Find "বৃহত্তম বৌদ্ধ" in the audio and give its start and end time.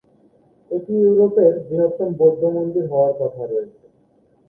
1.65-2.41